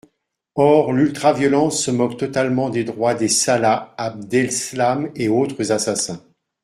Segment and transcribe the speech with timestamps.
[0.55, 6.23] Or l’ultra-violence se moque totalement des droits des Salah Abdeslam et autres assassins.